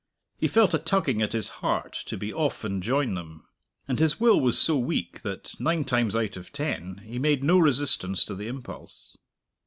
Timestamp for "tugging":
0.79-1.21